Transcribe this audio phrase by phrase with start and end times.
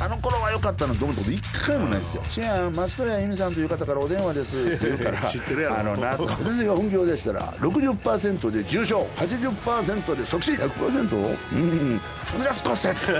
[0.00, 5.78] あの頃は良かったなと思ったこと一回もないですよ「深夜松任谷由実さんという方からお電話です」っ て言うから知ってるやろ。
[5.80, 12.00] あのな 私が本業でしたら60%で重症80%で即死100%うん
[12.32, 13.14] 離脱骨折殺すぞ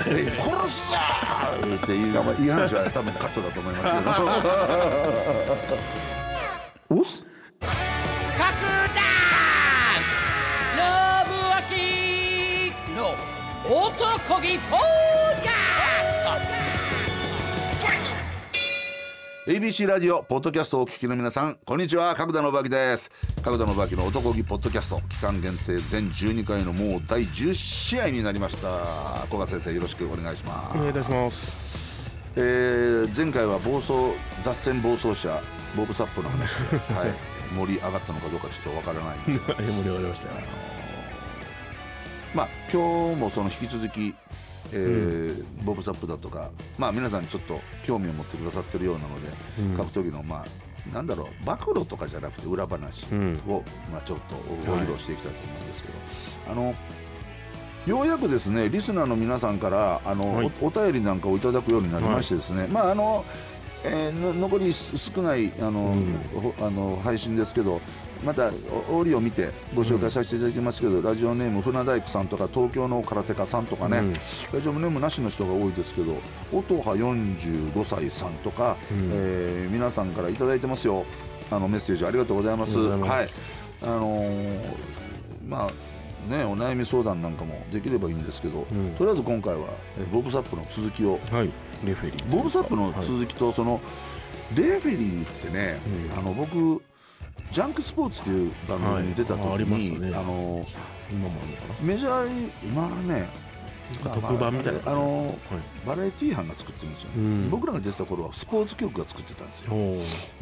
[1.75, 2.07] っていう
[2.41, 3.85] いい話は多分カットだと思います
[6.89, 6.99] けど。
[7.01, 7.25] おっす。
[13.71, 14.81] 男気ポッ
[19.49, 22.15] ABC ラジオポッドキャストをお聞きの皆さんこんにちは。
[22.15, 23.11] 角田信明です。
[23.43, 28.69] 角田信明の男気ポッドキャスト期間限定全12回のもう第10試合になりました。
[29.29, 30.77] 古賀先生よろしくお願いします。
[30.77, 32.13] お願いいたします。
[32.37, 33.95] えー前回は暴走
[34.45, 35.41] 脱線暴走車
[35.75, 37.15] ボブサップの話で、 はい、
[37.57, 39.55] 盛り上がったのかどうかちょっとわからないんですが。
[39.55, 40.35] は い盛り上がりましたよ。
[42.35, 44.15] まあ今日もその引き続き、
[44.73, 49.29] えーボブサップだとかまあ皆さんちょっと興味を持ってくださってるようなので、
[49.77, 53.33] 格闘技のまあなんだろう暴露とかじゃなくて裏話を、ん。
[53.93, 54.35] まあ、ちょっと
[54.67, 55.95] ご披露していきたいと思うんですけど、
[56.53, 56.75] あの
[57.87, 60.53] ようやくですねリスナーの皆さんからあの、はい。
[60.61, 63.25] おお便りなんかをいただくようになりましてですね、まああの、
[63.85, 65.95] えーの残り少ないあの、
[66.35, 67.81] ほあの配信ですけど
[68.25, 68.51] また
[68.91, 74.13] お折を見てご紹介させていただきますけど、ラジオネーム船大工さんとか東京の空手家さんとかね、うん。
[74.13, 74.21] ラ
[74.61, 76.17] ジオネームなしの人が多いですけど
[76.53, 78.77] 音羽45歳さんとか、ん。
[79.13, 81.05] えー皆さんからいただいてますよ。
[81.51, 82.75] あのメッセージありがとうございます。
[82.75, 83.27] いまはい。
[83.83, 84.59] あのー
[85.47, 88.95] まあね、お悩み相談なんかもできればいいんですけど、ん。
[88.99, 91.21] とりあえず今回はえーボブサップの続きを。
[91.31, 91.51] はい。
[91.87, 92.37] レフェリー。
[92.37, 93.81] ボブサップのはい続きとその
[94.57, 96.19] レフェリーってね、うん。
[96.19, 96.83] あの僕
[97.51, 100.65] ジャンクスポーツっていう番組に出た時に、したねあの
[101.11, 103.29] 今もあるのかメジャー今はね
[104.05, 104.81] な特番みたいな。
[104.85, 105.37] あのはい。
[105.87, 107.51] バラエティー班が作ってるんですよ、うん。
[107.51, 109.73] 僕らが出てた頃はスポーツ局が作ってたんですよ。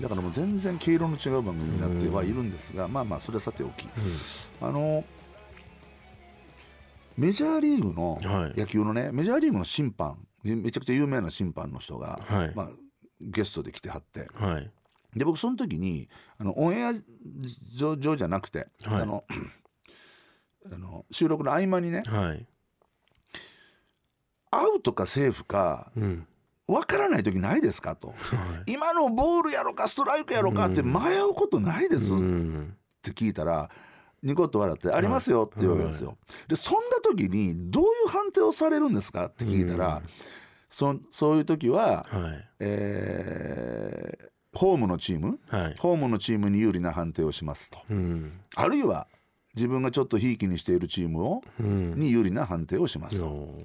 [0.01, 3.89] だからもう全然毛色の違う番組になってはいるんですが、まあまあそれはさておき、
[4.61, 5.05] あの
[7.17, 8.59] メジャーリーグのはい。
[8.59, 12.53] 野球のね、メジャーリーグの審判めちゃくちゃ有名な審判の人が、はい。
[12.55, 12.69] まあ、
[13.21, 14.71] ゲストで来てはってはい
[15.17, 16.93] で僕その時にあのオンエア
[17.75, 19.03] 上上じゃなくて、はい。
[19.03, 19.25] あの
[20.73, 22.03] あの収録の合間にね。
[22.07, 22.47] はい。
[24.51, 26.27] アウトかセーフかうん。
[26.69, 27.95] 分からない時ないですか？
[27.95, 28.13] と、
[28.67, 32.77] 今のボールやろかストライクやろかって迷うことないですっうん。
[33.03, 33.71] て聞いたら
[34.23, 36.19] ニコッと笑って「ありますよ」って言うわけですよ。
[36.49, 40.03] でそんな時にどういう判定をされるんですかって聞いたら、
[40.69, 42.51] そそういう時は、はい。
[42.61, 45.39] えーホームのチーム？
[45.49, 45.77] はい。
[45.79, 47.79] ホームのチームに有利な判定をしますと。
[47.91, 48.41] うん。
[48.55, 49.07] あるいは
[49.55, 51.99] 自分がちょっとひいきにしているチームをうん。
[51.99, 53.21] に有利な判定をします。
[53.21, 53.27] と。
[53.27, 53.65] お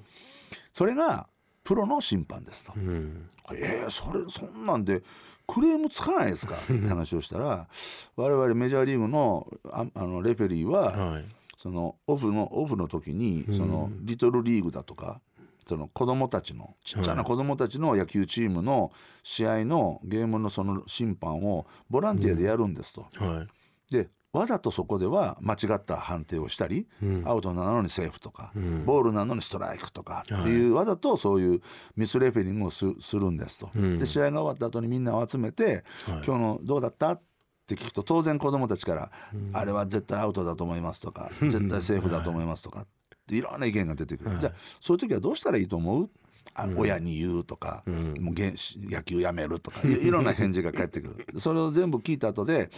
[0.72, 1.26] それが
[1.64, 2.72] プロの審判ですと。
[2.76, 3.28] うん。
[3.54, 5.02] えー、それそんなんで
[5.46, 6.56] クレームつかないですか？
[6.62, 7.68] って話をしたら
[8.16, 11.24] 我々メジャーリーグのああのレフェリーははい。
[11.56, 15.20] そのオフのオフの時にそのリトルリーグだとか
[15.66, 18.92] その子供たちのちっちゃな子供たちの野球チームの
[19.22, 23.06] 試合のゲームのその審判をボランティアでやるんですと。
[23.16, 23.46] は
[23.90, 23.92] い。
[23.92, 27.22] でわざとそこでは間違った判定をしたり、うん。
[27.28, 28.86] アウトなのにセーフとか、ん。
[28.86, 31.60] ボールなのにストライクとかってはいいう、わざとそういう
[31.96, 33.98] ミスレフェリングをすするんですと、うん。
[33.98, 35.82] で試合が終わった後にみんなを集めて、はい。
[36.06, 37.12] 今日のどうだった？
[37.12, 37.22] っ
[37.66, 39.10] て聞くと当然子供たちから、
[39.52, 42.90] あれは絶対アウトだと思いますとか絶対セーフだと思いますとかって
[43.36, 46.10] いろんな意見が出てくる、じゃあそういう時はどうしたらいいと思う？
[46.54, 48.54] あ親に言うとか、もうげん
[48.90, 51.40] 野球やめるとかい いろんな返事が返ってくる。
[51.40, 52.70] それを全部聞いた後で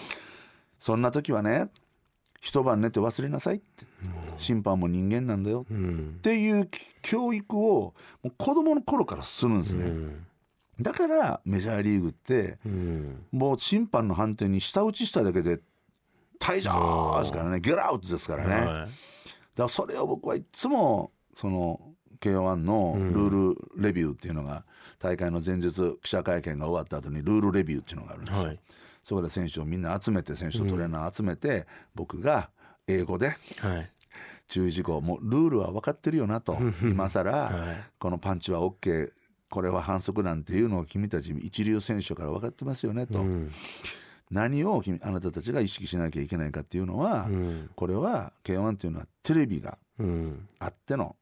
[0.78, 1.70] そんな時はね
[2.40, 3.86] 一晩寝て忘れなさいって。
[4.36, 5.64] 審判も人間なんだよ。
[5.70, 6.14] うん。
[6.18, 10.26] っていうき教育をもう子供の頃からするんですね、うん。
[10.80, 13.24] だからメジャーリーグってうん。
[13.32, 15.60] もう審判の判定に舌打ちしただけで
[16.38, 18.88] 退場ですからねゲラウトですからね、だ
[19.68, 21.80] それを僕はいつもその
[22.20, 24.64] K1 のルールレビューっていうのが
[24.98, 28.60] 大会の前日記者会見が終わった後にルールレビューっていうのがあるんですよ、はい。
[29.02, 32.50] そこで選手をみんな集めて選手とトレーナー集めて、僕が
[32.86, 33.90] 英語ではい。
[34.46, 37.76] 注意事項もうルールは分かってるよなと今更、はい。
[37.98, 39.10] このパンチは OK
[39.50, 43.52] これは反則なんていうのを君たち一流選手から分かってますよねと、うん
[44.30, 47.70] 何を君あなたたちが意識しなきゃいけないかっていうのは、うん。
[47.74, 50.48] これは K1 っていうのはテレビがうん。
[50.58, 51.16] あっての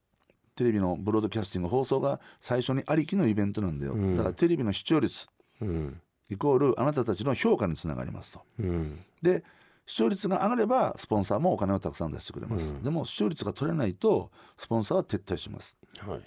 [0.55, 4.17] テレビのブロードキャスティング放送が最初にありきのイベントなんだよ、ん。
[4.17, 5.29] だからテレビの視聴率
[5.61, 6.01] うん。
[6.31, 8.43] イコールあなたたちの評価につながりますと。
[8.61, 8.99] うん。
[9.21, 9.45] で
[9.85, 15.77] 視聴率が上がればスポンサーもお金をたくさん出してくれます、でも視聴率が取れないとスポンサーは撤退します。
[15.99, 16.21] はい。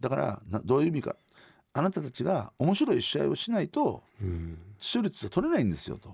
[0.00, 1.16] だからなどういう意味か
[1.74, 4.58] あなたたちが面白い試合をしないとうん。
[4.78, 6.10] 視聴率が取れないんですよと。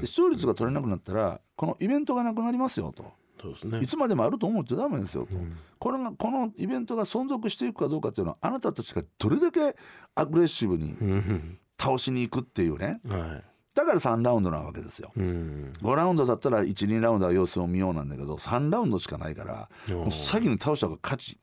[0.00, 3.12] で視聴率が取れなくなったらこのイベントがなくなりますよと。
[3.40, 3.78] そうですね。
[3.80, 5.36] いつまでもあると思っちゃダメですよと、
[5.78, 9.76] これがこのイベントが存続していくかどうかっていうのはあなたたちがどれだけ
[10.14, 11.58] アグレッシブにうん。
[11.78, 13.00] 倒しに行くっていうね。
[13.06, 13.42] は
[13.74, 15.12] だから3ラウンドなわけですよ。
[15.16, 15.72] いうん。
[15.82, 21.38] 5ラウンドだったら12ラウンドは様子を見ようなんだけど3ラウンドしかないからもう先に倒した方が勝ち。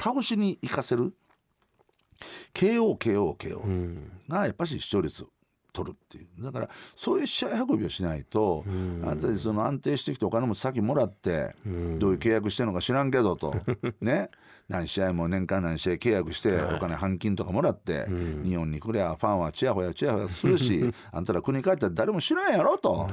[0.00, 1.12] 倒しに行かせる
[2.54, 4.12] KOKOKO うん。
[4.28, 5.24] がやっぱし視聴率
[5.72, 6.42] 取るっていう。
[6.42, 9.02] だからそういう試合運びをしないとうん。
[9.04, 11.98] あなたたちその安定してきてお金も先もらってうん。
[11.98, 13.54] どういう契約してるのか知らんけどと。
[14.00, 14.30] ね。
[14.68, 18.42] 何試合も年間何試合契約してお金半金とかもらってん。
[18.44, 23.08] 日本に来りゃファンはチヤホヤチヤホヤするし あんたら国帰ったら誰も知らんやろと。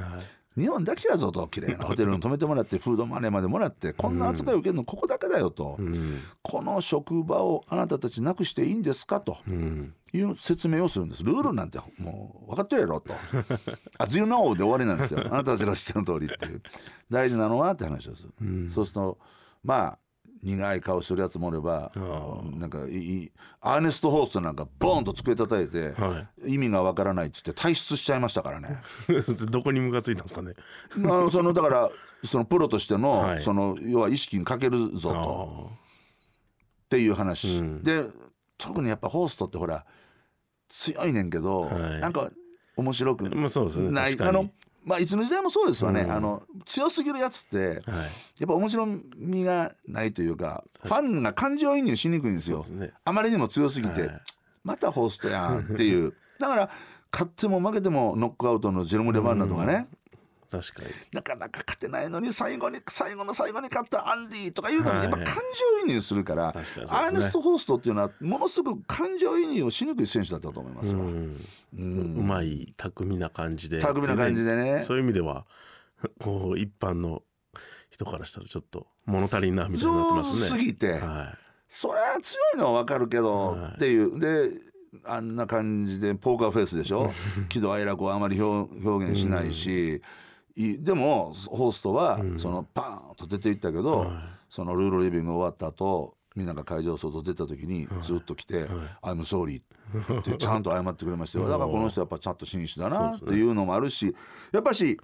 [0.56, 6.20] はい日本だけやぞと綺麗なホテルに泊めてもらってフードマネーまでもらってこんな扱いを受けるのここだけだよと、うん。
[6.42, 9.36] この職場をあなたたちなくしていいんですかと。
[9.46, 9.94] うん。
[10.14, 11.24] いう説明をするんです。
[11.24, 13.12] ルールなんてもう分かってるやろと
[13.98, 15.20] 「あ Do you know?」で終わりなんですよ。
[15.26, 16.62] あなたたちの知ってる通りっていう。
[17.10, 18.70] 大事なのはって話をする、ん。
[18.70, 19.18] そうすると
[19.62, 19.98] まあ
[20.42, 28.78] 苦い顔するやつもおればあなんかいいアーネスト・ホーストなんかボーンと机叩いて、は意味がわからないっつって退出しちゃいましたからね。
[29.50, 30.54] どこにムカついたんですかね。
[30.94, 31.90] あのそのだから
[32.24, 33.38] そのプロとしての,、はい。
[33.40, 35.70] その要は意識にかけるぞと。
[35.72, 35.86] あ
[36.86, 37.82] っていう話、うん。
[37.82, 38.04] で
[38.58, 39.84] 特にやっぱホーストってほら
[40.68, 42.00] 強いねんけど、はい。
[42.00, 42.30] なんか
[42.76, 44.28] 面白くない、確かに。
[44.30, 44.50] あの
[44.86, 46.12] まあいつの時代もそうですわね、うん。
[46.12, 47.74] あの強すぎるやつってはい。
[47.74, 47.80] や
[48.44, 48.86] っぱ面白
[49.18, 52.64] みがないというかファンが感情移入しにくいんですよ。
[52.70, 52.92] ね。
[53.04, 54.20] あまりにも強すぎて、はい。
[54.62, 56.14] またホーストやんっていう。
[56.38, 56.70] だから
[57.12, 59.88] 勝っても負けてもノックアウトのジェロム・レバンナとかね、
[60.50, 60.88] 確かに。
[61.12, 66.98] なかなか勝てないのに最後に最後の最後に勝ったアンディとかいうのにはいやっぱ感情移入するから、確かにそうですね。
[66.98, 71.04] アーネスト・ホーストっていうのはものすごく感情移入をしにくい選手だったと思いますわ。
[71.04, 71.44] うん。
[71.72, 73.80] うまい巧みな感じで。
[73.80, 74.82] 巧みな感じでね。
[74.84, 75.46] そういう意味では
[76.20, 77.22] こう一般の
[77.90, 80.46] 人からしたらちょっと物足りんなみたいになってますね。
[80.48, 81.36] すぎて、は
[81.68, 84.50] そりゃ強いのは分かるけど、はいっていうで
[85.04, 87.12] あんな感じでポーカーフェイスでしょ？
[87.48, 90.02] 喜怒哀楽をあまり表表現しないし、い
[90.56, 94.08] でもホーストはそのパーンと出ていったけど、はい。
[94.48, 98.66] そのルールリビング終わった後みんなが会場外出た時にずっと来て
[99.02, 99.60] 「I'm sorry」
[100.20, 101.48] ってちゃんと謝ってくれましたよ。
[101.48, 104.14] だからこの人やっぱちゃんと紳士だなっていうのもあるし
[104.52, 104.98] やっぱし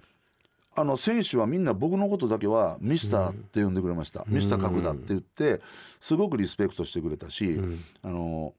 [0.75, 5.61] あの選手はみんな僕のことだけはミスターって呼んでくれました、ミスター角田って言って
[5.99, 7.59] すごくリスペクトしてくれたし、
[8.01, 8.53] あの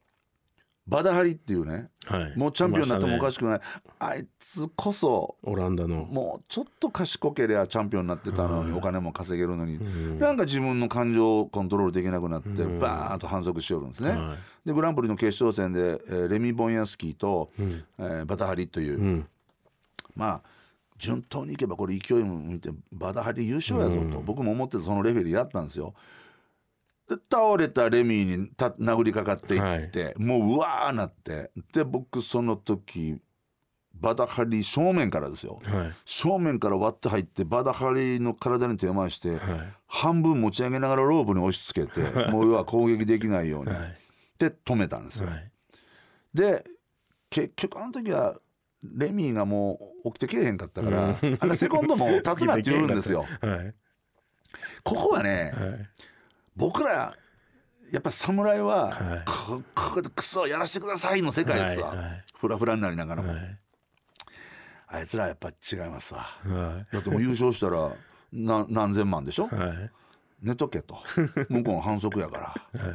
[0.87, 2.37] バダハリっていうねはい。
[2.37, 3.61] もうチャンピオンになってもおかししくない、
[3.99, 6.05] あいつこそオランダの。
[6.05, 9.79] もうちょっと賢けりゃチャンピオンになってたのにお金も稼げるのに、
[10.19, 14.11] なんか自分の感情をコントロールできなくなってバーンと反則しよるんですね。
[14.11, 19.29] はでグランプリの決勝戦で、えーレミ・ボンヤスキーと、えーバタハリという、うん。
[20.15, 20.43] まあ
[20.99, 25.95] 順当にいけばこれ勢いも見てバタハリ優勝やぞと、僕も思ってそのレフェリーやったんですよ。
[27.09, 31.51] で倒れたレミーにた殴りかかっていって、もううわーなって。
[31.73, 33.19] で僕その時
[33.95, 35.93] バダハリ正面からですよ、はい。
[36.05, 39.39] 正面から割って入ってバダハリの体に手を回して、
[39.87, 43.99] 半分持ち上げながらロープに押し付けて もう要は攻撃できないように、はい。
[44.39, 45.29] で止めたんですよ。
[45.29, 45.51] はい。
[46.33, 46.65] で
[47.31, 48.37] 結局あの時は
[48.83, 53.25] レミーがもう起きてけえへんかったから、あれセコンドも立つなって言うんですよ。
[53.41, 53.75] はい。
[54.83, 55.89] ここはね、はい
[56.57, 57.15] 僕ら
[57.93, 59.23] やっぱ侍は、はい。
[59.25, 62.25] ここでクソやらせてくださいの世界ですわ、はいはい。
[62.37, 63.59] フラフラになりながらも、はい。
[64.89, 66.21] あいつらやっぱ違いますわ。
[66.21, 67.93] はだってもう優勝したら
[68.33, 69.47] な何千万でしょ？
[69.47, 69.91] いはい。
[70.43, 70.99] 寝とけと。
[71.49, 72.81] 向こうの反則やから。
[72.85, 72.95] はい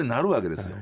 [0.00, 0.76] ってなるわけですよ。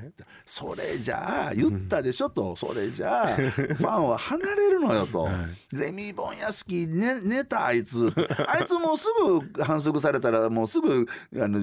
[0.46, 5.28] それじゃあ言ったでしょと、それじゃあ ファンは離れるのよと、
[5.74, 8.10] レミー・ボンヤスキー、ね、寝たあいつ。
[8.48, 9.04] あいつもうす
[9.54, 11.60] ぐ反則されたらもうすぐあの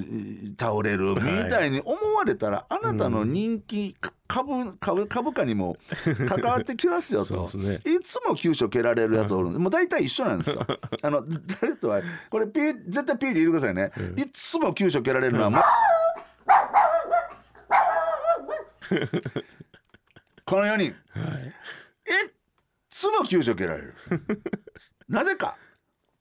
[0.59, 3.95] 倒れるみたいに思われたら、あなたの人気、
[4.27, 5.75] 株株株価にも
[6.27, 7.79] 関わってきますよと、 ね。
[7.83, 10.67] いつも急所蹴られるやつおるんでもう大体一緒なんですよ。
[11.01, 11.25] あの
[11.61, 15.63] 誰とはこれピー絶対ピーで言ってくださいね、いつも急所蹴られるのは、ま
[20.45, 20.89] この4人、い。
[20.89, 20.93] っ？
[22.89, 23.95] つも急所蹴られる。
[25.07, 25.57] なぜか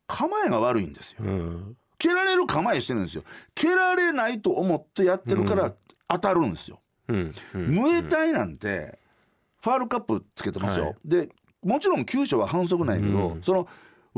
[0.06, 1.24] 構えが悪いんですよ。
[1.24, 1.76] うん。
[1.98, 3.24] 蹴られる構えしてるんですよ。
[3.54, 5.74] 蹴られないと思ってやってるから
[6.06, 7.34] 当たるんですよ、うん。
[7.54, 7.66] うん。
[7.74, 8.98] ムエタイなんて
[9.60, 10.96] ファールカップつけてますよ、はい。
[11.04, 11.28] で
[11.62, 13.68] もちろん急所は反則ないけど、その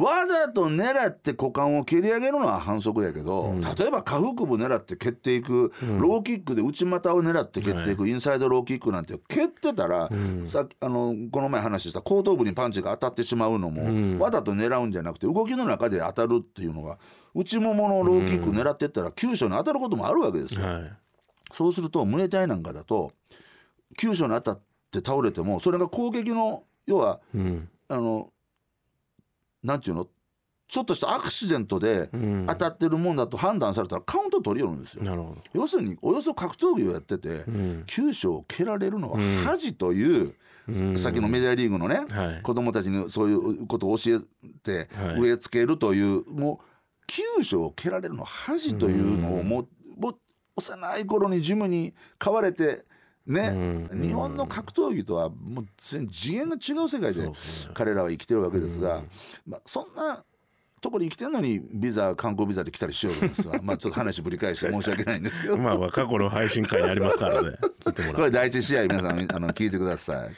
[0.00, 10.08] わざと狙って股間を蹴り上げるのは反則やけど、例えば下腹部狙って蹴っていく、ローキックで内股を狙って蹴っていく、インサイドローキックなんて蹴ってたら、
[10.46, 16.98] さっきあのこの前話した後頭部にパンチが当たってしまうのも、わざと狙うんじゃなくて動きの中で当たるっていうのが
[17.34, 20.62] 内もものローキック狙ってったら急所に当たることもあるわけですよ。
[20.62, 20.92] はい。
[21.52, 23.12] そうすると胸体なんかだと
[23.98, 27.68] 急所に当たって倒れてもそれが攻撃の要はうん。
[27.88, 28.32] あの
[29.62, 30.06] なんていうの？
[30.68, 32.46] ちょっとしたアクシデントでうん。
[32.46, 35.36] 当たってるもんだと判断されたらカウント取りよるんですよ。
[35.52, 37.82] 要するにおよそ格闘技をやってて、ん。
[37.86, 40.34] 急所を蹴られるのは恥という、
[40.68, 40.96] うん。
[40.96, 42.42] さっきのメジャーリーグのね、はい。
[42.42, 44.20] 子供たちにそういうことを教え
[44.62, 45.20] てはい。
[45.20, 46.66] 植え付けるという、もう
[47.08, 50.14] 急所を蹴られるのは恥というのをもうもう
[50.56, 52.84] 幼い頃にジムに飼われて
[53.26, 54.02] ね、うん。
[54.02, 57.30] 日本の格闘技とはもう次元が違う世界で
[57.74, 59.02] 彼らは生きてるわけですが、
[59.46, 60.24] まあ、そんな
[60.80, 65.58] ところに生きてるのにビザ観光ビザで来たりしよるんですわ まあちょっと話ぶり返して申し訳ないんですけど。
[65.58, 67.58] まあ過去の配信会にありますからね。
[68.14, 70.30] これ第一試合皆さんあの聞いてください。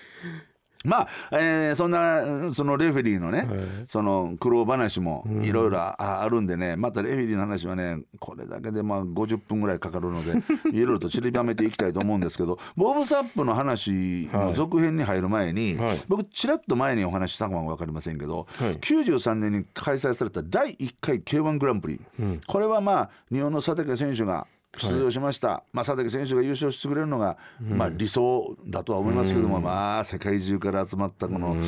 [0.84, 3.46] まあ、えーそんなうんそのレフェリーのね、
[3.86, 15.98] その苦労話もいろいろああるんでねまたレフェリーの話はねこれだけでまあ50分ぐらいかかるのでいろいろと散りばめていきたいと思うんですけどボブ・サップの話の続編に入る前に、はい。
[16.08, 18.72] 僕ちらっと前にお話ししたかも分かりませんけど、はい。
[18.74, 22.00] 93年に開催された第1回 k 1グランプリ、
[22.46, 31.60] これはまあ日本の佐竹選手が出場しました、まあ、佐竹選手が優勝してくれるのが、まあ、理想だとは思いますけども、まあ世界中から集まったこのフ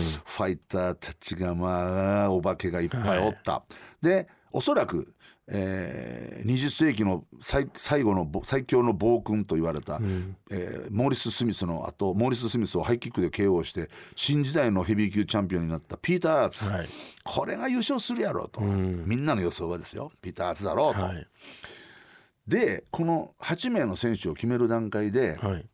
[0.43, 3.63] ァイターたちがまあお化けがいっぱいおった。
[4.01, 5.13] でおそらく
[5.47, 10.01] えー20世紀の最最後のぼ最強の暴君と言われた、
[10.51, 16.89] えーモーリス・スミスの後モーリス・スミスをハイキックで KO して新時代のヘビー級チャンピオンになったピーター・アーツ、はい。
[17.25, 20.13] これが優勝するやろうと、みんなの予想はですよ。
[20.23, 21.03] ピーター・アーツだろうと。
[21.03, 21.27] はい
[22.47, 25.67] でこの8名の選手を決める段階ではい。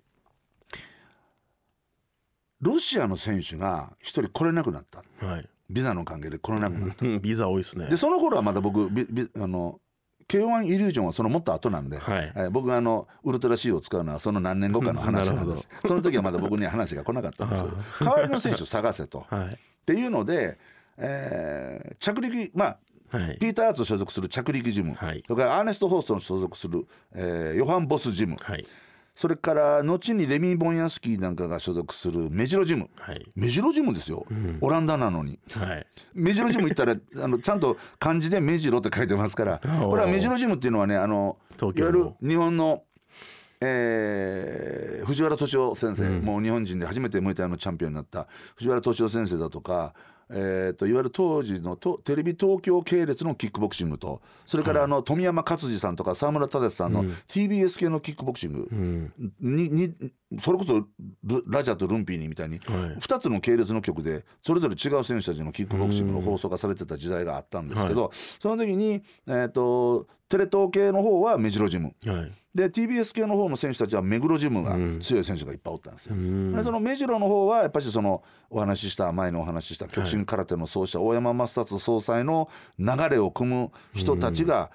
[2.60, 5.02] ロシアの選手が1人来れなくなった。
[5.26, 5.48] はい。
[5.70, 7.06] ビザの関係で来れなくなった。
[7.06, 7.88] うんビザ多いですね。
[7.88, 9.80] でその頃はまだ僕ビビあの
[10.28, 12.32] K1 イリュージョンはそのもっと後なんで、はい。
[12.36, 15.68] えー僕があのウルトラ C を使うのはその何年後かの話なんです。
[15.86, 19.20] その時はまだ僕には話が来なかったんですけど代わりの選手を探せと。
[19.30, 19.54] はい。
[19.54, 20.58] っていうので、
[20.98, 22.78] えー着陸まあ
[23.10, 23.38] はい。
[23.38, 25.22] ピーター・アーツ所属する着陸ジム、はい。
[25.26, 28.64] それからアーネスト・ホーストの所属する、えーヨハン・ボスジム、はい。
[29.14, 32.88] それから後にレミー・ボンヤスキーなんかが所属するメジロジム。
[32.96, 33.26] はい。
[33.34, 34.24] メジロジムですよ、
[34.60, 35.38] オランダなのに。
[35.50, 35.86] はい。
[36.14, 39.60] メジロジム行ったら あのちゃんと漢字でメジロって書いてますから。
[39.60, 42.84] これはメジロジムっていうのはねあのいわゆる日本の、
[43.60, 49.94] えー藤原敏夫先生、もう日本人で初めてムエタイのチャンピオンになった藤原敏夫先生だとか、
[50.32, 59.94] えー、といわゆる当時のとテレビ東京系列のキックボクシングとそれからあの富山勝次さんとか沢村忠さんの TBS 系のキックボクシングにに
[60.38, 60.86] それこそ
[61.24, 62.98] ルラジャとルンピーニみたいにはい。
[62.98, 71.94] 2つの系列の局でそれぞれ違う選手たちのキックボクシングの放送がされてた時代があったんですけど、その時に、えー、とテレ東系の方はメジロジム。
[72.06, 72.32] はい。
[72.54, 76.16] で TBS 系の方の選手たちは目黒ジムが強い選手がいっぱいおったんですよ。
[76.16, 76.52] ん。
[76.52, 84.70] でその目白の方はやっぱりそのお話しした前にお話しした極真空手の創始者大山正達総裁の流れを組む人たちが、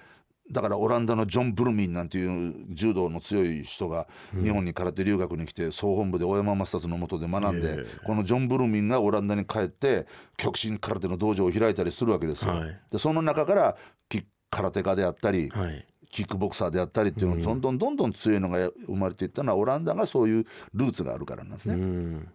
[0.51, 10.05] だからオランダのジョン・ブルミンなんていう柔道の強い人が日本に空手留学に来て総本部で大山正達の下で学んで、えこのジョン・ブルミンがオランダに帰って
[10.37, 12.53] 極真空手の道場を開いたりするわけですよ。
[12.53, 12.79] はい。
[12.91, 13.75] でその中から
[14.07, 15.85] キ空手家であったり、はい。
[16.11, 21.75] キックボクサーであったりっていうのをどんどんどんどん強いのが生まれていったのはオランダがそういうルーツがあるからなんですね。
[21.75, 22.29] うん。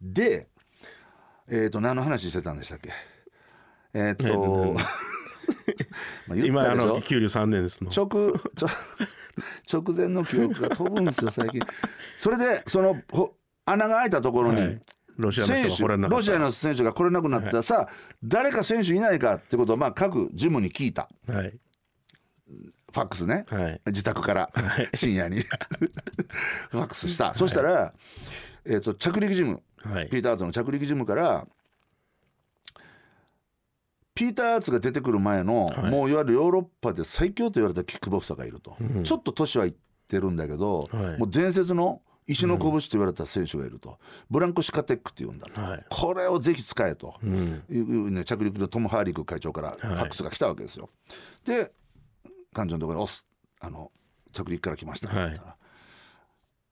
[0.00, 0.48] で、
[1.46, 2.90] えー、と何の話してたんでしたっけ？
[3.92, 4.74] えっ、と、
[6.28, 7.90] まあ言今あの給料3年ですの。
[7.90, 8.68] 直ちょ
[9.72, 11.60] 直前の記憶が飛ぶんですよ最近。
[12.18, 14.80] それでそのほ穴が開いたところに、はい。
[15.16, 15.46] ロシア
[16.38, 17.88] の選手人が来れなくなった、さあ
[18.24, 21.08] 誰か選手いないかってことをまあ各ジムに聞いた。
[21.26, 21.58] はい。
[22.92, 23.80] ファックスね、はい。
[23.86, 24.50] 自宅から
[24.94, 25.40] 深夜に。
[26.70, 27.94] ファックスした、そしたら、
[28.64, 30.08] えー、と着陸ジム、はい。
[30.08, 31.46] ピーター・アーツの着陸ジムから
[34.20, 35.90] ピーター・アーツが出てくる前の、はい。
[35.90, 39.74] もういわゆるヨーロッパで最強と言われたキックボクサーがいると、ちょっと年はいっ
[40.08, 41.18] てるんだけど、はい。
[41.18, 43.98] もう伝説の石の拳と言われた選手がいると、
[44.28, 45.86] ブランコ・シカテックって言うんだと、はい。
[45.88, 47.62] これをぜひ使えと、うん。
[47.70, 50.90] いういうね、着陸でトム・ハーリック会長からファックスが来たわけですよ。
[51.46, 51.72] で
[52.52, 53.26] 館長のところに「おす
[53.60, 53.90] あの
[54.32, 55.56] 着陸から来ました」って言ったら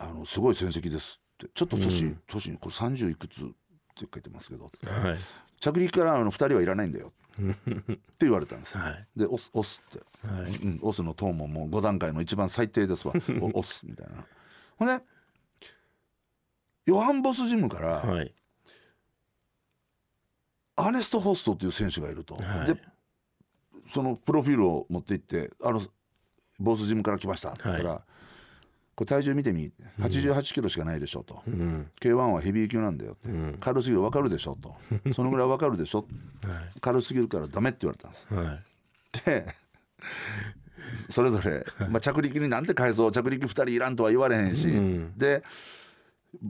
[0.00, 3.47] あのすごい戦績です」って「ちょっと年、年これ30いくつっ
[3.95, 5.19] て書いてますけど」はい。
[5.61, 8.76] 着陸からあの2人はいらないんだよ」って言われたんです。
[8.76, 9.07] よ、はい。
[9.16, 13.14] で押す押すって、うん、押すのトーンももう5段階の一番最低ですわ。
[13.40, 14.25] お押すみたいな。
[14.76, 15.04] ほんで
[16.87, 18.35] ヨハン・ボスジムから、はい。
[20.76, 22.66] アーネスト・ホストっていう選手がいると、はい。
[22.66, 22.80] で
[23.92, 25.83] そのプロフィールを持って行って「あの
[26.59, 28.02] ボスジムから来ました」って言ったら、は
[28.99, 29.73] これ体重見てみ。
[30.00, 31.88] 88キロしかないでしょ」と、うん。
[32.00, 33.57] K1 はヘビー級なんだよ」って、うん。
[33.61, 34.75] 軽すぎる分かるでしょ」と
[35.14, 36.00] 「そのぐらい分かるでしょ」
[36.43, 36.81] はい。
[36.81, 38.35] 軽すぎるからダメって言われたんです。
[38.35, 38.64] はい。
[39.25, 39.47] で
[41.11, 45.12] それぞれ、まあ、着陸になんて改造着陸2人いらんとは言われへんし、うん。
[45.17, 45.45] で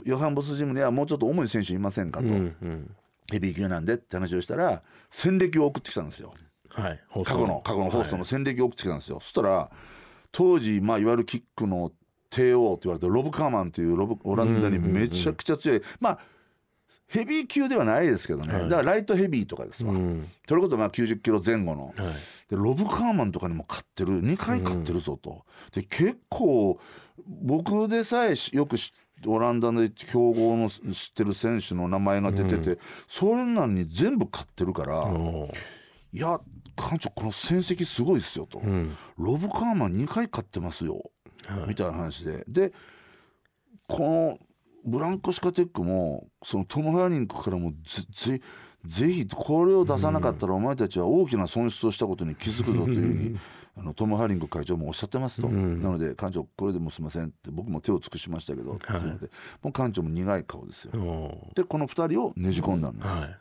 [0.05, 2.97] ヨハン・ボスジムにはもうちょっと重い選手いませんかと、うんうん。
[3.31, 6.33] ヘビー級なんでって話をしたら戦歴を送ってきたんですよ。
[6.71, 7.01] はい。
[7.09, 9.71] 放過去の過去のホーストの戦歴を送ってきたんですよ、そしたら
[10.33, 11.93] 当時、まあ、いわゆるキックの
[12.31, 16.19] 帝王って言われてるロブ・カーマンっていうロブオランダにめちゃくちゃ強い、まあ
[17.07, 18.63] ヘビー級ではないですけどね、はい。
[18.69, 20.29] だからライトヘビーとかですわ、うん。
[20.47, 21.95] それこそまあ90キロ前後の、はい。
[22.51, 24.21] でロブ・カーマンとかにも勝ってる。
[24.21, 26.79] 2回勝ってるぞと、で結構
[27.27, 28.93] 僕でさえしよくし
[29.27, 35.11] オランダで強豪の知ってる選手の名前が出てて、それなのに全部勝ってるから、
[36.13, 36.39] いや
[36.77, 38.95] 館長この戦績すごいですよと、うん。
[39.17, 41.11] ロブ・カーマン2回勝ってますよ、
[41.67, 42.45] みたいな話で。
[42.49, 42.73] で
[43.87, 44.39] この
[44.85, 48.41] ブランコシカテックもそのトム・ハーニングからもぜぜ
[48.85, 53.39] ぜひこれを出さなかったらお前たちは大きな損失をしたことに気づくぞというふうに
[53.77, 59.31] あのトム・ハーリング会長もおっしゃってますと、なので館長これでもすいませんって僕も手を尽くしましたけど、っていうので
[59.63, 61.01] もう館長も苦い顔ですよ。
[61.01, 63.39] おでこの2人をねじ込んだんです、ーはい。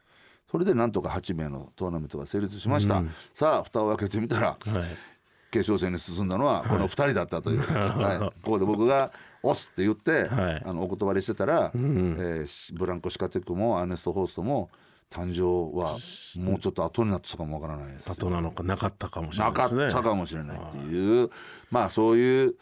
[0.51, 5.16] それでなんとか8名のトーナメントが成立しました、さあ蓋を開けてみたらはい
[5.51, 8.19] 決勝戦に進んだのはこの2人だったという、 はい。
[8.43, 9.11] ここで僕が
[9.43, 10.63] 「押す」って言って、はい。
[10.65, 14.69] あのお断りしてたら、えーしブランコ・シカテックもアーネスト・ホーストも
[15.09, 15.41] 誕生
[15.77, 15.97] は
[16.43, 18.11] もうちょっと後になってたかもわからないです。
[18.11, 19.91] 後なのかなかったかもしれなないかっですね。
[19.91, 21.29] たかもしれないっていう
[21.71, 22.55] まあそういう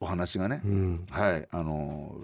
[0.00, 1.06] お話がね、ん。
[1.10, 1.46] はい。
[1.50, 2.16] あの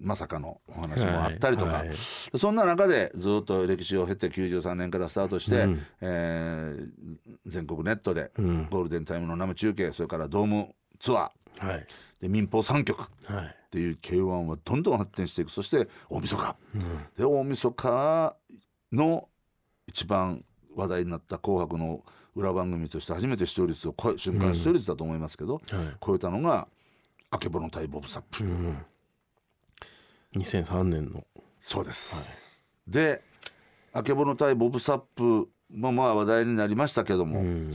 [0.00, 1.88] まさかのお話もあったりとか、はい。
[1.88, 5.66] はいそんな中でずっと歴史を経て93年からスタートして、
[6.00, 6.88] えー
[7.46, 11.66] 全国ネットでゴールデンタイムの生中継それからドームツアー。
[11.66, 11.86] はい。
[12.20, 13.02] で民放3局。
[13.02, 13.56] っはい。
[13.70, 15.50] ていう K1 はどんどん発展していく。
[15.50, 16.56] そして大晦日、
[17.16, 18.36] で大晦日
[18.92, 19.28] の
[19.86, 20.42] 一番
[20.74, 22.02] 話題になった「紅白」の
[22.34, 25.62] 裏番組として初めて視聴率を超え瞬間視聴率だと思いますけど、はい。
[26.04, 26.68] 超えたのが
[27.30, 28.44] 「あけぼの対ボブサップ」
[30.38, 31.24] 2003年の。
[31.60, 33.22] そうです、で
[33.92, 37.74] 「あけぼの対ボブサップ」もまあ話題になりましたけども、うん。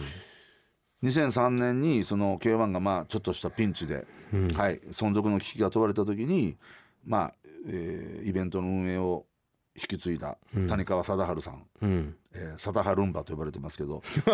[1.04, 4.08] 2003年にその K1 がまあちょっとしたピンチで、
[4.56, 6.58] はい、存続の危機が問われた時に
[7.06, 7.34] まあ、
[7.67, 9.26] えーイベントの運営を
[9.75, 12.15] 引き継いだ谷川貞治さん、うん。
[12.36, 14.03] えー、貞治ルンバと呼ばれてますけど。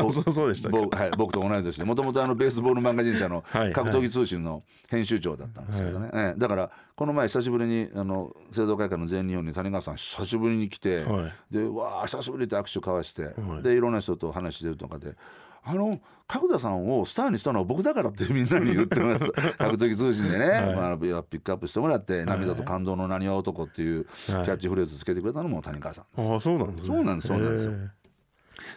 [0.70, 11.34] 僕,、はい、僕と同い年でもともとあのベースボールマガジン社の はい格闘技通信の編集長だったんですけどね、えーだからこの前久しぶりにあの製造会館の全日本に谷川さん久しぶりに来て、はい。
[11.54, 13.64] でわあ久しぶりって握手交わして、はい。
[13.64, 15.16] でいろんな人と話してるとかで。
[15.64, 19.32] あの角田さんをスターにしたのは僕だからってみんなに言ってます。
[19.58, 26.32] 格闘技通信でね、まあ、ピックアップしてもらって「涙と感動のなにわ男」っていうキャッチフレーズつけてくれたのも谷川さんです。
[26.32, 26.88] ああそうなんですね。
[26.88, 27.72] そうなんですそうなんですよ。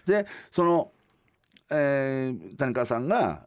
[0.07, 0.93] でその、
[1.71, 3.47] えー谷川さんが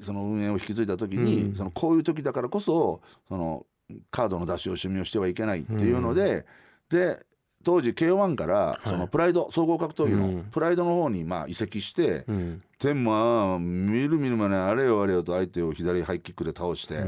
[0.00, 3.66] その運営を引き継いだ時に、そのこういう時だからこそその
[4.10, 6.46] カードの出し惜しみをしてはいけないっていうので、
[6.88, 7.24] で
[7.64, 17.02] 当時 K1 からそのプライド、総合格闘技のプライドの方にまあ移籍して、んでまあ見る見るまねあれよあれよと相手を左ハイキックで倒して、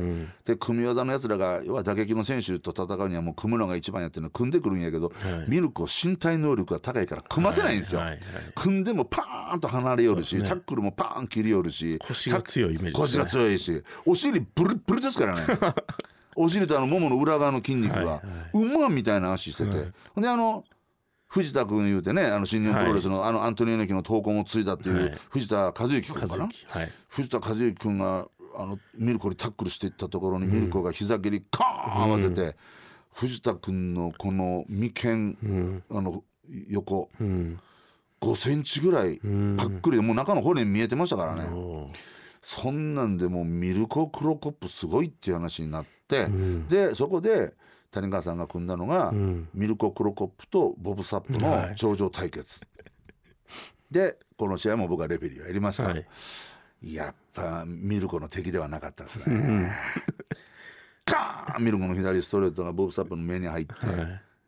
[0.45, 5.13] で組み技のやつらが要は打撃の選手と戦うにはもう組むのが一番やってるの組んでくるんやけど、
[5.47, 8.01] ミルクを身体能力が高いから組ませないんですよ。
[8.01, 8.19] はいはい
[8.55, 12.93] 組んでもパーンと離れよるし、タックルもパーン切りよるし腰が強いイメージね。
[12.93, 15.43] 腰が強いしお尻ブルッブルですからね。
[16.35, 18.23] お尻とあのももの裏側の筋肉が、
[18.55, 20.65] うまみたいな足してて、であの
[21.29, 25.19] 藤田君言うてねあの新日本プロレスの、あのアントニオ猪木の闘魂を継いだっていう、はい。
[25.31, 26.49] 藤田和之君かな？
[27.09, 32.57] 藤田和之君があのミルコにタックルしていったところにミルコが膝蹴りカーン合わせて、
[33.15, 36.25] 藤田君のこの眉間、あの
[36.69, 37.59] 横、うん。
[38.21, 41.45] 5センチぐらいパックリでもう中の骨見えてましたからね、
[42.41, 47.55] そんなんでもうミルコ・クロコップすごいっていう話になって、でそこで
[47.91, 49.13] 谷川さんが組んだのが、
[49.55, 52.61] ミルコ・クロコップとボブ・サップの頂上対決、
[53.91, 56.07] でこの試合も僕はレフェリーをやりました、はい。
[56.83, 59.73] やっぱミルコの敵ではなかったですね、
[61.05, 61.65] カーン！
[61.65, 63.73] ミルコの左ストレートがボブ・サップの目に入って、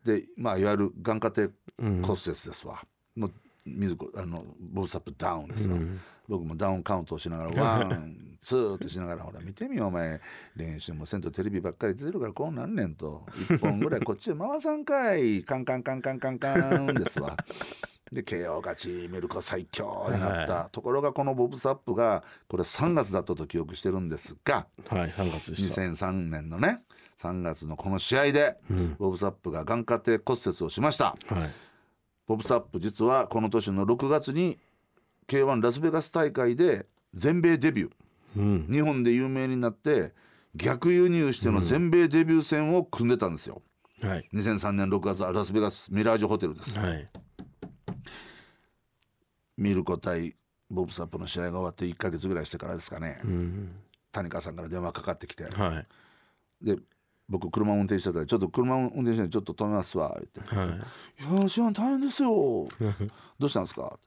[0.05, 2.81] でまあいわゆる眼下底骨折ですわ、
[3.15, 3.31] もう
[3.65, 5.77] 水子あのボブサップダウンですわ、
[6.31, 10.21] 僕もダウンカウントをしながら ワンツーってしながらほら見てみようお前
[10.55, 17.35] 練習もせんとテレビばっかり出てるからこうなんねんと1本ぐらいこっちへ回さんかいカンカンカンカンカンカンですわ。
[18.13, 26.83] で KO 勝ちメルコ最強になった、ところがこのボブサップがこれ3月だったと記憶してるんですがはい3月でした2003年のね
[27.17, 28.57] 3月のこの試合で、
[28.97, 31.05] ボブサップが眼下底骨折をしました。
[31.05, 31.49] はい
[32.27, 34.57] ボブサップ実はこの年の6月に
[35.27, 37.91] K1 ラスベガス大会で全米デビュー、
[38.37, 38.67] うん。
[38.69, 40.13] 日本で有名になって
[40.55, 43.61] 逆輸入しての全米デビュー戦を組んでたんですよ。
[44.01, 44.29] はい。
[44.33, 46.77] 2003年6月ラスベガスミラージュホテルです。
[46.77, 47.09] はい。
[49.57, 50.35] ミルコ対
[50.69, 53.75] ボブサップの試合が終わって1ヶ月ぐらいしてからですかね、うん。
[54.11, 55.45] 谷川さんから電話かかってきて。
[55.45, 55.83] は
[56.61, 56.65] い。
[56.65, 56.77] で
[57.31, 60.55] 僕車運転してたら「ちょっと車運転してちょっと止めますわ」言って。
[60.55, 60.67] はい。
[60.67, 62.67] いやー試合大変ですよ。
[63.39, 63.97] どうしたんですか？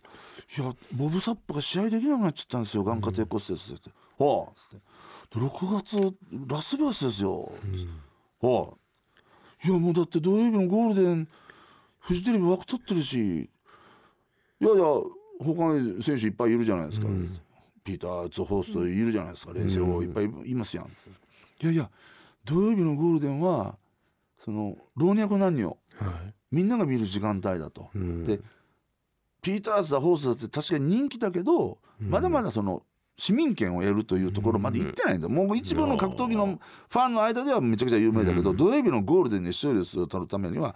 [0.57, 2.85] いやボブサップが試合できなくなっちゃったんですよ。
[2.85, 3.91] 眼下底骨折って
[4.23, 5.41] 「はあ」つって。
[5.41, 7.51] で6月ラスベガスですよ」
[8.41, 11.29] はあいやもうだって土曜日のゴールデン
[12.01, 13.51] フジテレビ枠取ってるし。
[14.61, 14.85] いやいや
[15.41, 17.09] 他に選手いっぱいいるじゃないですか、
[17.83, 19.53] ピーター・ツホーストいるじゃないですか。
[19.53, 20.89] 冷静をいっぱいいますやん、い
[21.61, 21.91] やいや
[22.45, 23.77] 土曜日のゴールデンは
[24.39, 26.35] その老若男女はい。
[26.51, 27.91] みんなが見る時間帯だと。
[27.95, 28.25] うん。
[28.25, 28.41] で
[29.43, 32.83] ピーターズ・ザ・ホースだって確かに人気だけど、まだまだその
[33.17, 40.75] 市民権を得るというところまで行ってないんだ、もう一部の格闘技のファンの間ではめちゃくちゃ有名だけど、土曜日のゴールデンで勝利をするためには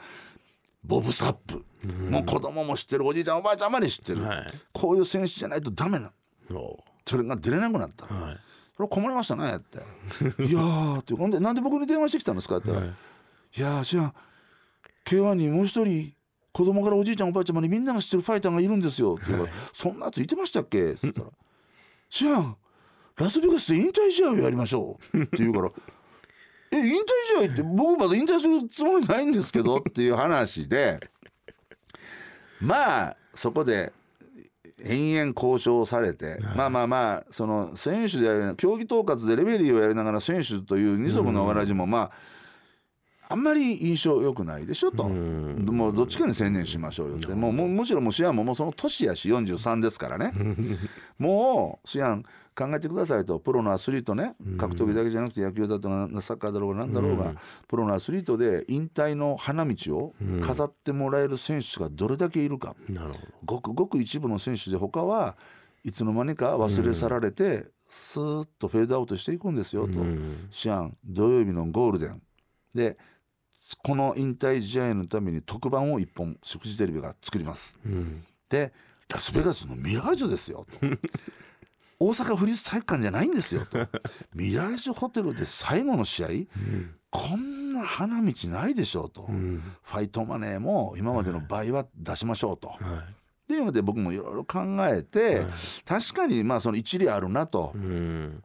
[0.84, 1.64] ボブ・サップ、
[2.10, 4.46] もう子供も知ってるおじいちゃんおばあちゃんまで知ってる、はい。
[4.72, 6.12] こういう選手じゃないとダメな
[7.06, 8.36] それが出れなくなった、はい
[8.78, 9.78] それ困りましたねって
[10.42, 12.96] 「いやー」ってほんで「なんで僕に電話してきたんですか?」って言ったら「はい
[13.58, 14.14] いやー知らん
[15.04, 16.14] K1 にもう一人
[16.52, 21.28] 子供からおじいちゃんおばあちゃんまでみんなが知ってるファイターがいるんですよ」って言うから「そんなやついてましたっけ?」って言ったら
[22.08, 22.56] 「知らん
[23.16, 25.68] ラスベガスで引退試合をやりましょう」って言うから
[26.70, 26.94] 「え引退
[27.42, 31.00] 試合って僕まだ引退するつもりないんですけど」っていう話で
[32.60, 33.92] まあそこで
[34.84, 42.10] 延々交渉されて、まあまあまあその選手であり競技統括でレベリーをやりながら選手という二足のわらじもまあ
[43.30, 47.34] あんまり印象良くないでしょと、もうどっちかに専念しましょうよって。
[47.34, 50.32] もうむしろもうシアンももうその年やし43ですからね。
[51.18, 52.22] もうシアン
[52.54, 53.38] 考えてくださいと。
[53.38, 54.34] プロのアスリートね。
[54.56, 57.34] 格闘技だけじゃなくて野球だとかサッカーだろうが何だろうが、
[57.68, 62.74] プロのアスリートで引退の花道を飾ってもらえる選手がどれだけいるか。
[63.44, 65.36] ごくごく一部の選手で他は
[65.84, 70.00] いつの間にか忘れ去られて、スーッとフェードアウトしていくんですよと、
[70.50, 72.22] シアン土曜日のゴールデン。
[72.74, 72.98] で
[73.76, 77.78] この引退試合のために特番を一本食事テレビが作ります。
[77.84, 78.24] うん。
[78.48, 78.72] で
[79.08, 80.86] ラスベガスのミラージュですよと。
[82.00, 83.78] 大阪府立体育館じゃないんですよと。
[84.34, 86.28] ミラージュホテルで最後の試合、
[87.10, 89.62] こんな花道ないでしょうと、うん。
[89.82, 92.68] ファイトマネーも今までの倍は出しましょうと。
[92.68, 92.78] はい。
[92.78, 92.84] っ
[93.48, 95.46] ていうので僕もいろいろ考えて、
[95.86, 98.42] 確かにまあその一理あるなと、うん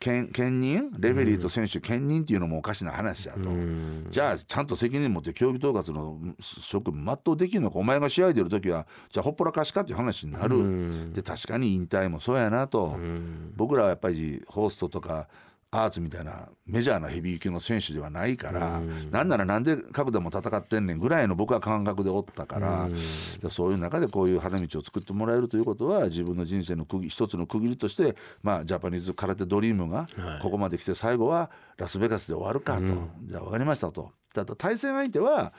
[0.00, 0.90] 兼兼任？
[0.98, 4.06] レフェリーと選手兼任っていうのもおかしな話やと、うん。
[4.08, 7.78] じゃあちゃんと責任持って競技統括の職務全うできるのか？
[7.78, 11.12] お前が試合出る時はじゃあほっぽらかしかっていう話になる、うん。
[11.12, 13.52] で確かに引退もそうやなと、うん。
[13.56, 15.28] 僕らはやっぱりホーストとか
[15.70, 30.42] アーツみたいなメジャーなヘビー級の選手ではないから、なんならなんで角でも戦ってんねんぐらいの僕は感覚でおったから、でそういう中でこういう花道を作ってもらえるということは自分の人生の区切一つの区切りとして、まあ、ジャパニーズ空手ドリームがはい。
[30.42, 32.82] ここまで来て最後はラスベガスで終わるかと、
[33.26, 34.12] じゃあ分かりましたと。
[34.32, 35.52] ただ対戦相手は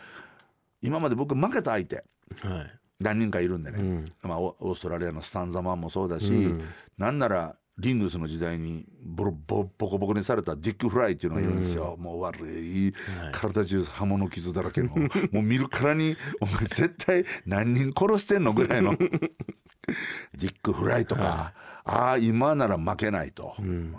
[0.82, 2.04] 今まで僕負けた相手。
[2.42, 2.80] はい。
[3.00, 4.04] 何人かいるんでね、ん。
[4.24, 6.64] まあ、オオーストラリアのスタンザマンもそうだし、うん。
[6.98, 12.94] なんならリングスの時代にボロボボコボコにされたディック・フライっていうのがいるんですよ、もう悪い。
[13.32, 14.90] 体中刃物傷だらけの。
[15.32, 18.96] もう見るからにお前絶対何人殺してんのぐらいの。
[20.38, 21.54] ディック・フライとか、
[21.86, 23.96] ああ今なら負けないと、うん。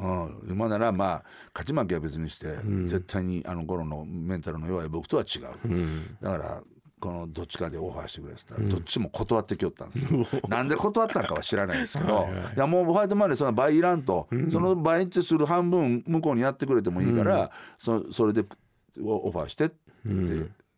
[0.49, 5.43] 今ならまあ勝ち負けは別にして、絶対にあの頃のメンタルの弱い僕とは違う、
[6.21, 6.63] だから
[7.01, 10.27] このどっちかでオファーしてくれって言ったら、どっちも断ってきよったんですよ。
[10.49, 18.45] なんで断ったんかは知らないですけどいやもうホワイトマネーその倍いらんと、その倍ってする半分向こうにやってくれてもいいから、そそれで
[19.03, 19.77] オファーしてって、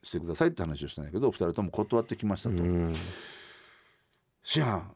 [0.03, 2.57] してくださいって話をしたんだけど2人とも断ってきましたと。
[2.57, 2.93] うん。
[4.43, 4.95] 師範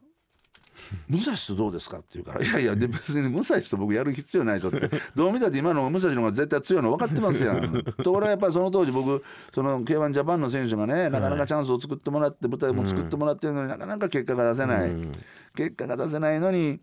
[1.09, 4.91] 武蔵とどうですか?」って言うから「いやいやで別に武蔵と僕やる必要ないでしょ」って。
[5.15, 7.85] どう見たって今の武蔵の方が絶対強いの分かってますやん。
[8.03, 14.95] ところがやっぱりその当時僕その K1 ジャパンの選手がねなかなかチャンスを作ってもらって舞台も作ってもらってるのになかなか結果が出せない、
[15.55, 16.81] 結果が出せないのに。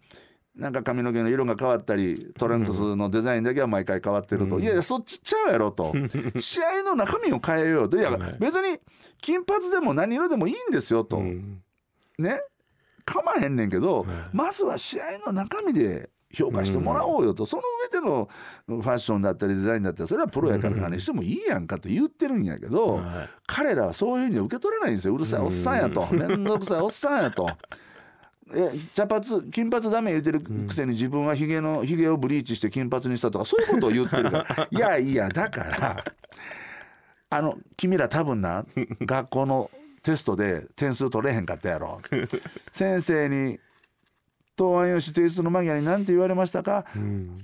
[0.56, 5.91] なんか髪の毛の色が変わったりトランクスのデザインだけは毎回変わってると、いやいやそっちちゃうやろと。
[6.38, 7.97] 試合の中身を変えようと。
[7.97, 8.79] いや別に
[9.19, 11.23] 金髪でも何色でもいいんですよと、
[12.19, 12.39] ね？
[13.05, 18.27] 構わへんねんけど、まずは試合の中身で評価してもらおうよと、その上での
[18.67, 23.01] ファッションだったりデザインだったりそれはプロやから何してもいいやんかって言ってるんやけど、
[23.45, 25.13] 彼らはそういうふうに受け取れないんですよ。
[25.13, 26.07] うるさいおっさんやと。
[26.11, 27.49] 面倒くさいおっさんやと。
[28.55, 34.67] え茶髪金髪ダメ言ってるくせに自分はひげのひげをブリーチして金髪にしたとかそういうことを言ってるから。
[34.69, 36.03] いやいやだから
[37.29, 38.65] あの君ら多分な
[39.01, 39.71] 学校の
[40.03, 41.99] テストで点数取れへんかったやろ。
[42.71, 43.59] 先生に
[44.55, 46.85] 答案用紙提出の間際に何て言われましたか、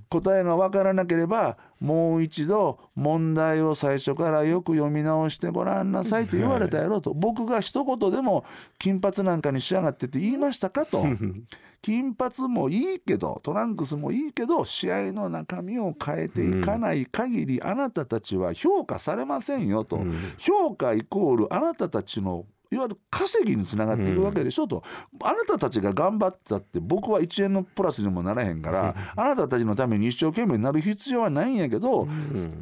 [0.09, 8.45] 答えが分からなければもう一度問題を最初からよく読み直してごらんなさいって言われたやろと、僕が一言でも
[8.77, 11.03] 金髪なんかにしやがってって言いましたかと
[11.81, 19.99] 金髪もいいけどトランクスもいいけど試合の中身を変えていかない限りあなたたちは評価されませんよと、
[20.37, 24.83] 評価イコールあなたたちのいわゆる稼ぎにつながっていくわけでしょと、
[25.23, 32.07] あなたたちが頑張ったって僕は1円のプラスにもならへんから、あなたたちのために一生懸命になる必要はないんやけど、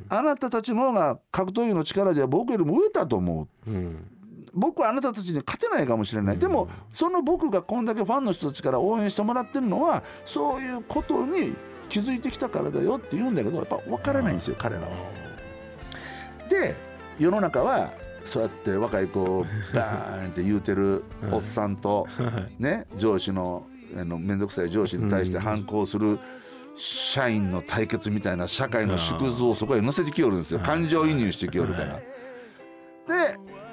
[0.10, 3.72] あなたたちの方が格闘技の力では僕よりも上だと思う。
[4.58, 11.56] 僕はあなたたちに勝てないかもしれない、でもその僕がこんだけファンの人たちから応援してもらってるのはそういうことに
[11.88, 14.88] 気づいてきたからだよって言うんだけどやっぱ分からないんですよ彼らは。
[16.50, 16.76] で
[17.20, 17.92] 世の中は
[18.24, 22.08] そうやって若い子をバーンって言うてるおっさんと、
[22.60, 23.66] ね、上司の
[23.96, 26.20] あの面倒くさい上司に対して反抗する
[26.76, 30.60] 社員の対決みたいな社会の縮図をそこへ載せてきよるんですよ。
[30.60, 32.00] 感情移入してきよるから。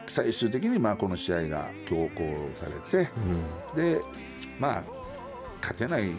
[0.07, 3.11] で最終的にまあこの試合が強行されて、
[3.75, 4.01] で
[4.61, 4.83] まあ
[5.61, 6.13] 勝てない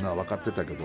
[0.00, 0.84] のは分かってたけど、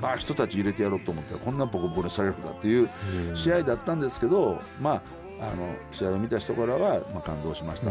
[0.00, 2.88] まあ人たち入れてやろうと思ったらこんなボコボコにされるかっていう
[3.34, 5.02] 試合だったんですけどまあ
[5.40, 7.90] あの試合を見た人からは、まあ、感動しました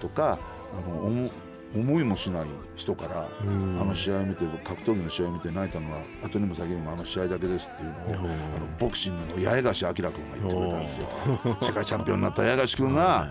[0.00, 0.38] とか、
[0.72, 1.30] あの
[1.74, 3.44] 思思いもしない人から、あ
[3.84, 11.08] の試合を見て格闘技の試合を見て泣いたのは後にも先にもあの試合だけですっていうのを、あのボクシングの八重樫明君が言ってくれたんですよ。
[11.60, 13.30] 世界チャンピオンになった八重樫君が。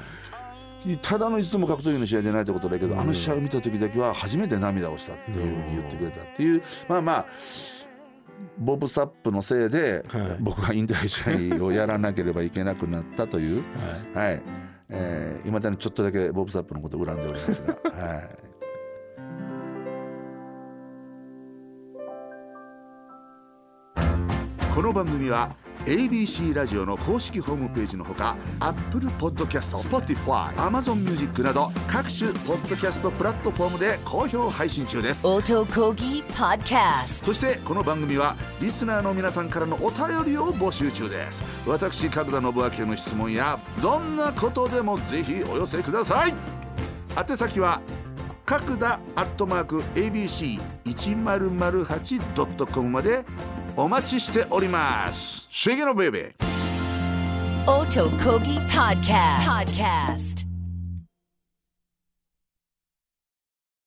[1.01, 7.25] ただのいつも格闘技の試合で泣いたことだけど、あの試合を見た時だけは初めて涙をしたっていうふうに言ってくれたっていうまあまあ
[8.59, 10.37] ボブ・サップのせいで、はい。
[10.39, 13.63] 僕は引退試合をやらなければいけなくなったという、
[14.13, 14.41] はい
[14.89, 18.21] えー、いまだにちょっとだけボブ・サップのことを恨んでおりますが、 は
[24.71, 25.49] い、この番組は
[25.85, 35.27] ABC ラジオの公式ホームページのほか Apple Podcast、Spotify、Amazon Music など各種ポッドキャストプラットフォームで好評配信中です。
[35.27, 41.43] 音こぎ Podcast そしてこの番組はリスナーの皆さんからのお便りを募集中です。
[41.67, 46.33] 私角田信明への質問やどんなことでもぜひお寄せください。
[47.15, 47.79] 宛先は
[48.43, 53.23] 角田アットマーク ABC1008.com まで
[53.77, 55.47] お待ちしております。
[55.49, 56.45] シェゲのベイベー
[57.67, 59.49] 音こぎ Podcast.
[59.49, 60.44] Podcast